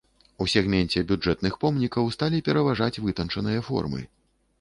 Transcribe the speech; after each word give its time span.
У 0.43 0.45
сегменце 0.51 1.03
бюджэтных 1.11 1.53
помнікаў 1.63 2.09
сталі 2.15 2.39
пераважаць 2.47 3.01
вытанчаныя 3.05 3.61
формы. 3.69 4.01